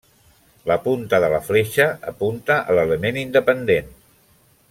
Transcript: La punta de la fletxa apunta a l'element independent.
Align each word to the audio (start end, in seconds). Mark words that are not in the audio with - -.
La 0.69 0.77
punta 0.85 1.19
de 1.23 1.29
la 1.33 1.41
fletxa 1.49 1.87
apunta 2.13 2.57
a 2.73 2.79
l'element 2.79 3.23
independent. 3.27 3.93